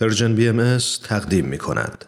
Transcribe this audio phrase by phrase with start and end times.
[0.00, 2.04] پرژن بی ام تقدیم می کند.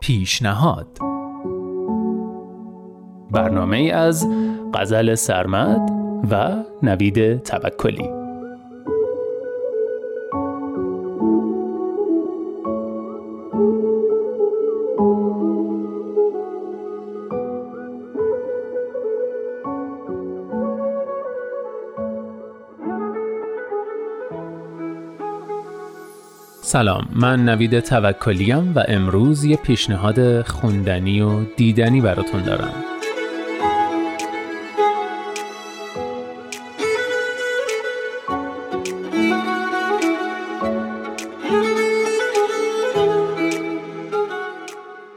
[0.00, 0.98] پیشنهاد
[3.30, 4.26] برنامه از
[4.74, 5.90] غزل سرمد
[6.30, 8.23] و نوید توکلی
[26.66, 32.74] سلام من نوید توکلیم و امروز یه پیشنهاد خوندنی و دیدنی براتون دارم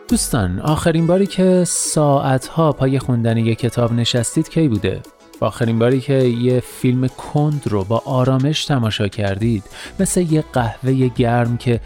[0.10, 5.02] دوستان آخرین باری که ساعتها پای خوندن یک کتاب نشستید کی بوده؟
[5.40, 9.64] آخرین باری که یه فیلم کند رو با آرامش تماشا کردید
[10.00, 11.80] مثل یه قهوه گرم که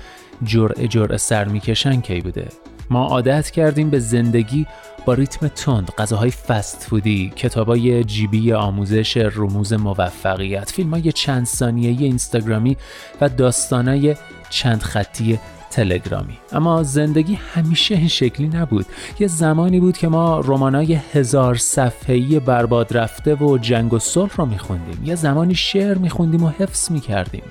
[0.43, 2.47] جرعه جرعه سر می‌کشن کی بوده؟
[2.89, 4.67] ما عادت کردیم به زندگی
[5.05, 12.77] با ریتم تند غذاهای فست فودی کتابای جیبی آموزش رموز موفقیت فیلمای چند ثانیه اینستاگرامی
[13.21, 14.15] و داستانای
[14.49, 15.39] چند خطی
[15.71, 16.37] تلگرامی.
[16.51, 18.85] اما زندگی همیشه این شکلی نبود.
[19.19, 24.45] یه زمانی بود که ما رمانای هزار صفحه‌ای برباد رفته و جنگ و صلح رو
[24.45, 25.01] میخوندیم.
[25.05, 27.43] یه زمانی شعر میخوندیم و حفظ می‌کردیم.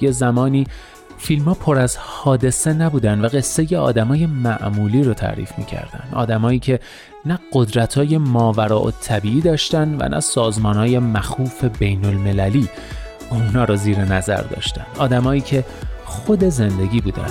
[0.00, 0.66] یه زمانی
[1.18, 6.04] فیلم ها پر از حادثه نبودن و قصه آدمای معمولی رو تعریف می‌کردن.
[6.12, 6.80] آدمایی که
[7.26, 12.68] نه قدرت های ماورا و طبیعی داشتن و نه سازمان های مخوف بین المللی
[13.30, 14.86] اونا رو زیر نظر داشتن.
[14.98, 15.64] آدمایی که
[16.06, 17.30] خود زندگی بودن.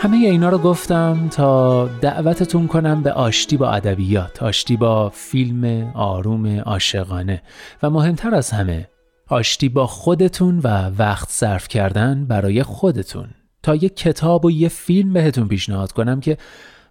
[0.00, 6.60] همه اینا رو گفتم تا دعوتتون کنم به آشتی با ادبیات، آشتی با فیلم آروم
[6.60, 7.42] عاشقانه.
[7.82, 8.88] و مهمتر از همه
[9.28, 13.28] آشتی با خودتون و وقت صرف کردن برای خودتون.
[13.62, 16.36] تا یه کتاب و یه فیلم بهتون پیشنهاد کنم که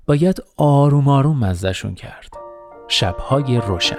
[0.07, 2.29] باید آروم آروم مزدشون کرد.
[2.88, 3.95] شبهای روشن.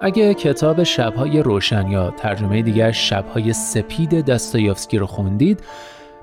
[0.00, 5.60] اگه کتاب شبهای روشن یا ترجمه دیگر شبهای سپید دستایوفسکی رو خوندید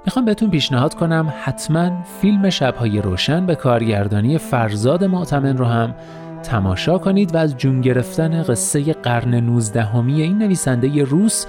[0.06, 5.96] می‌خوام بهتون پیشنهاد کنم حتما فیلم شبهای روشن به کارگردانی فرزاد معتمن رو هم
[6.44, 11.46] تماشا کنید و از جون گرفتن قصه قرن 19 این نویسنده روس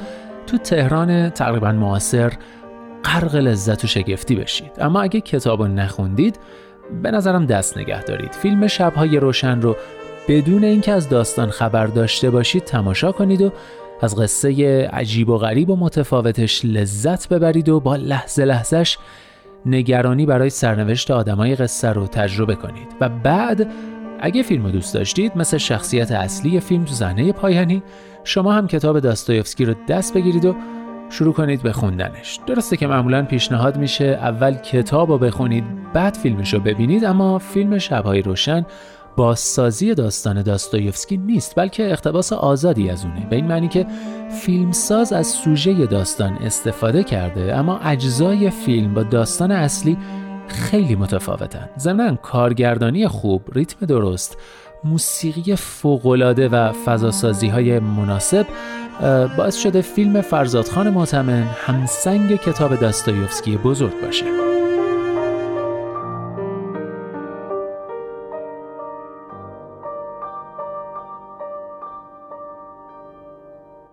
[0.47, 2.33] تو تهران تقریبا معاصر
[3.05, 4.73] غرق لذت و شگفتی بشید.
[4.79, 6.39] اما اگه کتاب نخوندید
[7.03, 8.33] به نظرم دست نگه دارید.
[8.33, 9.77] فیلم شبهای روشن رو
[10.29, 13.53] بدون اینکه از داستان خبر داشته باشید تماشا کنید و
[14.01, 18.99] از قصه عجیب و غریب و متفاوتش لذت ببرید و با لحظه لحظهش
[19.67, 22.89] نگرانی برای سرنوشت آدمای قصه رو تجربه کنید.
[23.01, 23.71] و بعد
[24.23, 27.83] اگه فیلم رو دوست داشتید مثل شخصیت اصلی فیلم تو پایانی
[28.25, 30.55] شما هم کتاب داستایوفسکی رو دست بگیرید و
[31.11, 32.41] شروع کنید به خوندنش.
[32.47, 37.79] درسته که معمولا پیشنهاد میشه اول کتاب رو بخونید بعد فیلمش رو ببینید اما فیلم
[37.79, 38.67] شبهای روشن
[39.17, 43.27] بازسازی داستان داستایوفسکی نیست بلکه اقتباس آزادی از اونه.
[43.31, 43.87] به این معنی که
[44.31, 49.99] فیلمساز از سوژه داستان استفاده کرده اما اجزای فیلم با داستان اصلی
[50.53, 51.69] خیلی متفاوتن.
[51.79, 54.37] ضمنا کارگردانی خوب ریتم درست
[54.85, 58.47] موسیقی فوقالعاده و فضاسازی های مناسب
[59.37, 64.50] باعث شده فیلم فرزادخان معتمن همسنگ کتاب داستایوفسکی بزرگ باشه.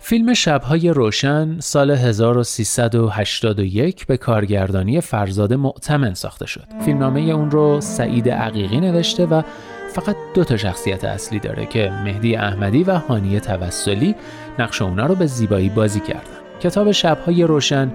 [0.08, 6.64] فیلم شبهای روشن سال 1381 به کارگردانی فرزاد معتمن ساخته شد.
[6.86, 9.42] فیلمنامه اون رو سعید عقیقی نوشته و
[9.94, 14.16] فقط دو تا شخصیت اصلی داره که مهدی احمدی و هانی توسلی
[14.60, 16.38] نقش اونا رو به زیبایی بازی کردن.
[16.60, 17.92] کتاب شبهای روشن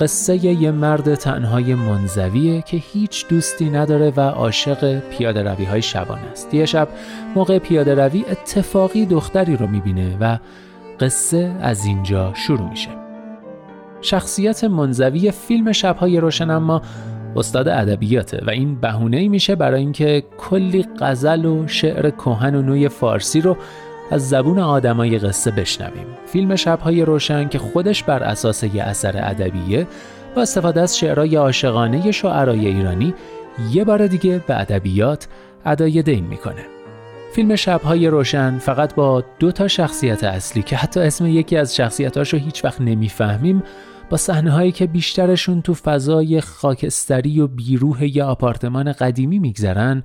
[0.00, 6.26] قصه یه مرد تنهای منزویه که هیچ دوستی نداره و عاشق پیاده روی های شبانه
[6.32, 6.54] است.
[6.54, 6.88] یه شب
[7.34, 10.38] موقع پیاده روی اتفاقی دختری رو می‌بینه و
[11.04, 12.88] قصه از اینجا شروع میشه.
[14.00, 16.82] شخصیت منزوی فیلم شبهای روشن اما
[17.36, 22.62] استاد ادبیاته و این بهونه ای میشه برای اینکه کلی غزل و شعر کهن و
[22.62, 23.56] نوی فارسی رو
[24.10, 26.06] از زبون آدمای قصه بشنویم.
[26.26, 29.86] فیلم شبهای روشن که خودش بر اساس یه اثر ادبیه
[30.36, 33.14] با استفاده از شعرهای عاشقانه شاعرای ایرانی
[33.72, 35.28] یه بار دیگه به ادبیات
[35.64, 36.73] ادای دین می‌کنه.
[37.34, 42.32] فیلم شبهای روشن فقط با دو تا شخصیت اصلی که حتی اسم یکی از شخصیتاش
[42.32, 43.62] رو هیچ وقت نمی‌فهمیم
[44.10, 50.04] با صحنه هایی که بیشترشون تو فضای خاکستری و بیروح یه آپارتمان قدیمی میگذرن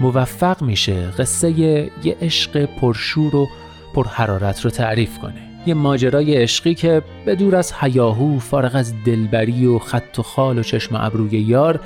[0.00, 1.90] موفق میشه قصه یه
[2.20, 3.48] عشق پرشور و
[3.94, 5.60] پرحرارت رو تعریف کنه.
[5.66, 10.58] یه ماجرای عشقی که به دور از حیاهو فارغ از دلبری و خط و خال
[10.58, 11.80] و چشم ابروی یار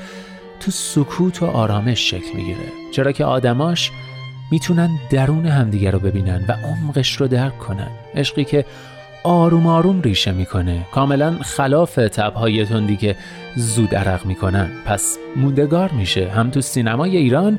[0.60, 2.58] تو سکوت و آرامش شکل می‌گیره.
[2.92, 3.90] چرا که آدماش
[4.50, 7.90] می‌تونن درون همدیگه رو ببینن و عمقش رو درک کنن.
[8.14, 8.64] عشقی که
[9.24, 10.86] آروم آروم ریشه می‌کنه.
[10.92, 13.16] کاملا خلاف تبهای تندی که
[13.56, 14.70] زود عرق می‌کنن.
[14.86, 16.30] پس موندگار میشه.
[16.30, 17.58] هم تو سینمای ایران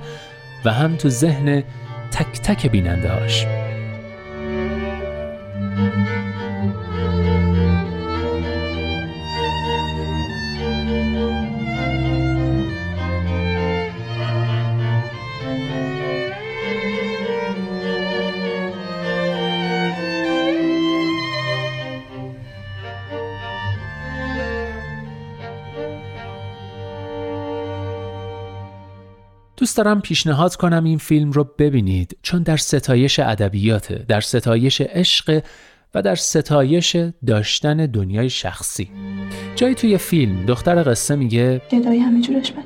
[0.65, 1.63] و هم تو ذهن
[2.11, 3.45] تک تک بیننده هاش
[29.71, 35.43] دوست دارم پیشنهاد کنم این فیلم رو ببینید چون در ستایش ادبیات، در ستایش عشق
[35.93, 36.97] و در ستایش
[37.27, 38.91] داشتن دنیای شخصی.
[39.55, 42.63] جایی توی فیلم دختر قصه میگه گدایی همه جورش بده.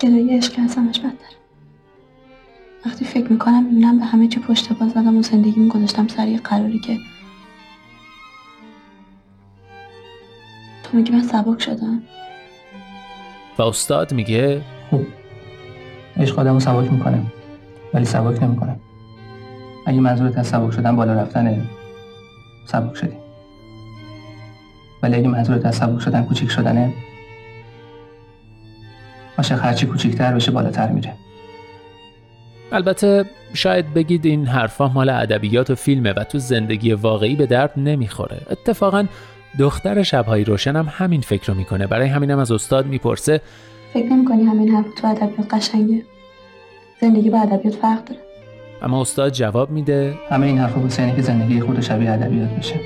[0.00, 1.34] گدایی عشق از همش بدتر.
[2.86, 6.38] وقتی فکر می‌کنم می‌بینم به همه چی پشت باز زدم و زندگی گذاشتم سر یه
[6.38, 6.96] قراری که
[10.82, 12.02] تو میگی من سبک شدم
[13.58, 15.06] و استاد میگه خوب.
[16.16, 17.22] عشق آدمو سبک می‌کنه
[17.94, 18.76] ولی سبک نمی‌کنه.
[19.86, 21.66] اگه منظورت از سبک شدن بالا رفتن
[22.66, 23.16] سبک شدی.
[25.02, 26.92] ولی اگه منظورت از سبک شدن کوچیک شدنه
[29.38, 31.14] عاشق هرچی کوچیکتر بشه بالاتر میره.
[32.72, 33.24] البته
[33.54, 38.40] شاید بگید این حرفا مال ادبیات و فیلمه و تو زندگی واقعی به درد نمی‌خوره.
[38.50, 39.06] اتفاقا
[39.58, 41.86] دختر شبهای روشنم همین فکر رو می‌کنه.
[41.86, 43.40] برای همینم از استاد می‌پرسه
[43.94, 46.02] فکر نمی‌کنی همین حرف تو ادبیات قشنگه؟
[47.00, 48.20] زندگی با ادبیات فرق داره.
[48.82, 52.80] اما استاد جواب میده همه این حرفا واسه که زندگی خود شبیه ادبیات بشه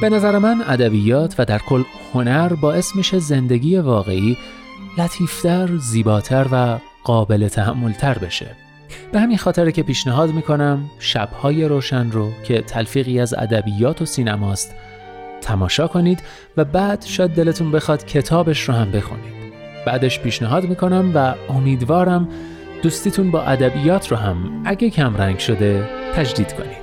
[0.00, 1.82] به نظر من ادبیات و در کل
[2.14, 4.36] هنر باعث میشه زندگی واقعی
[4.98, 8.61] لطیفتر، زیباتر و قابل تحملتر بشه.
[9.12, 14.74] به همین خاطره که پیشنهاد می‌کنم شبهای روشن رو که تلفیقی از ادبیات و سینماست
[15.40, 16.22] تماشا کنید
[16.56, 19.32] و بعد شاید دلتون بخواد کتابش رو هم بخونید.
[19.86, 22.28] بعدش پیشنهاد می‌کنم و امیدوارم
[22.82, 26.81] دوستیتون با ادبیات رو هم اگه کم رنگ شده تجدید کنید.